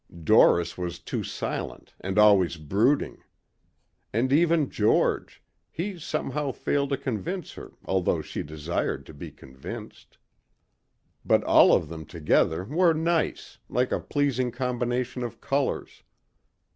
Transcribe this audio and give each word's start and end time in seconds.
Doris 0.23 0.79
was 0.79 0.97
too 0.97 1.23
silent 1.23 1.93
and 2.01 2.17
always 2.17 2.57
brooding. 2.57 3.23
And 4.11 4.33
even 4.33 4.71
George 4.71 5.43
he 5.69 5.99
somehow 5.99 6.53
failed 6.53 6.89
to 6.89 6.97
convince 6.97 7.53
her 7.53 7.73
although 7.85 8.23
she 8.23 8.41
desired 8.41 9.05
to 9.05 9.13
be 9.13 9.29
convinced. 9.29 10.17
But 11.23 11.43
all 11.43 11.71
of 11.71 11.87
them 11.87 12.07
together 12.07 12.63
were 12.63 12.93
nice, 12.93 13.59
like 13.69 13.91
a 13.91 13.99
pleasing 13.99 14.49
combination 14.49 15.21
of 15.21 15.39
colors. 15.39 16.01